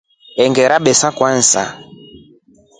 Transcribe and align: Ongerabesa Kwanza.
Ongerabesa 0.43 1.07
Kwanza. 1.17 1.63